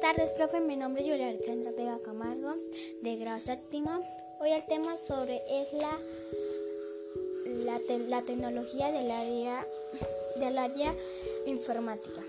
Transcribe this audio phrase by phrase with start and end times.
[0.00, 0.60] tardes, profe.
[0.60, 2.54] Mi nombre es Julia Alexandra Vega Camargo,
[3.02, 3.90] de grado séptimo.
[4.40, 5.98] Hoy el tema sobre es la,
[8.08, 9.66] la, tecnología del área,
[10.36, 10.94] del área
[11.46, 12.20] informática.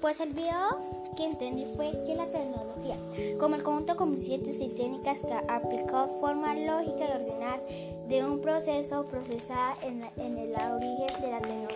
[0.00, 0.78] Pues el video
[1.16, 2.96] que entendí fue que la tecnología,
[3.38, 7.60] como el conjunto de conocimientos y técnicas que aplicó forma lógica y ordenada
[8.08, 11.75] de un proceso procesada en, en el origen de la tecnología,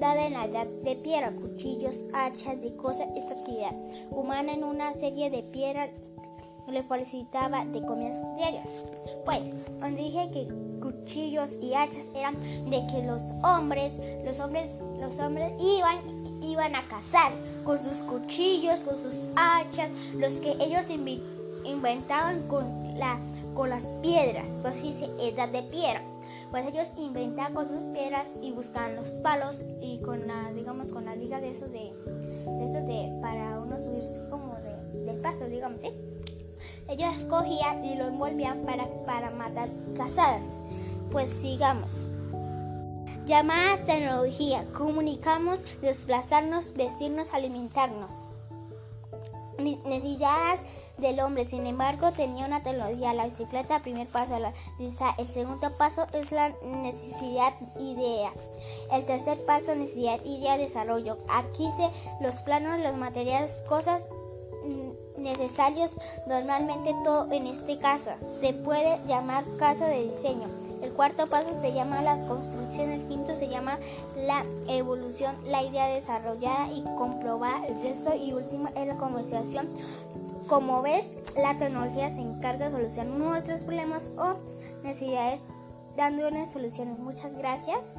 [0.00, 3.72] dada en la edad de piedra, cuchillos, hachas, de cosas, esta actividad
[4.10, 5.90] humana en una serie de piedras
[6.68, 8.66] le felicitaba de comidas diarias.
[9.24, 9.40] Pues,
[9.80, 12.34] donde dije que cuchillos y hachas eran
[12.70, 13.92] de que los hombres,
[14.24, 14.68] los hombres,
[15.00, 15.98] los hombres iban
[16.44, 17.32] iban a cazar
[17.64, 20.82] con sus cuchillos, con sus hachas, los que ellos
[21.64, 22.64] inventaban con,
[22.98, 23.18] la,
[23.54, 26.02] con las piedras, pues dice edad de piedra.
[26.54, 31.04] Pues ellos inventaban con sus piedras y buscaban los palos y con la, digamos, con
[31.04, 34.54] la liga de esos de, de esos de, para uno subirse como
[35.04, 35.88] de, paso, digamos, ¿sí?
[36.88, 40.38] Ellos escogían y lo envolvían para, para matar, cazar.
[41.10, 41.90] Pues sigamos.
[43.26, 44.64] Llamadas tecnología.
[44.78, 48.14] Comunicamos, desplazarnos, vestirnos, alimentarnos.
[49.58, 50.60] Necesidades
[50.98, 53.14] del hombre, sin embargo, tenía una tecnología.
[53.14, 54.36] La bicicleta, primer paso,
[54.78, 56.52] El segundo paso es la
[56.82, 58.30] necesidad idea.
[58.92, 61.18] El tercer paso, necesidad idea, desarrollo.
[61.28, 64.06] Aquí se los planos, los materiales, cosas
[65.18, 65.92] necesarios.
[66.26, 70.48] Normalmente todo en este caso se puede llamar caso de diseño.
[70.82, 73.08] El cuarto paso se llama la construcción, el
[73.44, 73.78] se llama
[74.16, 79.68] la evolución, la idea desarrollada y comprobada, el sexto y último es la comercialización.
[80.48, 81.04] Como ves,
[81.36, 84.34] la tecnología se encarga de solucionar nuestros problemas o
[84.82, 85.40] necesidades
[85.96, 86.98] dándoles soluciones.
[86.98, 87.96] Muchas gracias.